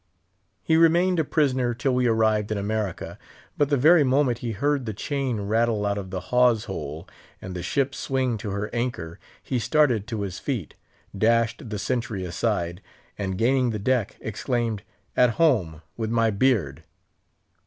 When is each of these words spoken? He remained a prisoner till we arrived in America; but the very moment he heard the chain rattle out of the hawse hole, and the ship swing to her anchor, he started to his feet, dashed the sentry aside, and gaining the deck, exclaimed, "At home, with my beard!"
He 0.63 0.77
remained 0.77 1.19
a 1.19 1.23
prisoner 1.23 1.75
till 1.75 1.93
we 1.93 2.07
arrived 2.07 2.51
in 2.51 2.57
America; 2.57 3.19
but 3.55 3.69
the 3.69 3.77
very 3.77 4.03
moment 4.03 4.39
he 4.39 4.53
heard 4.53 4.87
the 4.87 4.95
chain 4.95 5.41
rattle 5.41 5.85
out 5.85 5.99
of 5.99 6.09
the 6.09 6.19
hawse 6.33 6.63
hole, 6.63 7.07
and 7.39 7.53
the 7.55 7.61
ship 7.61 7.93
swing 7.93 8.39
to 8.39 8.49
her 8.49 8.67
anchor, 8.73 9.19
he 9.43 9.59
started 9.59 10.07
to 10.07 10.21
his 10.21 10.39
feet, 10.39 10.73
dashed 11.15 11.69
the 11.69 11.77
sentry 11.77 12.25
aside, 12.25 12.81
and 13.15 13.37
gaining 13.37 13.69
the 13.69 13.77
deck, 13.77 14.17
exclaimed, 14.21 14.81
"At 15.15 15.35
home, 15.37 15.83
with 15.97 16.09
my 16.09 16.31
beard!" 16.31 16.83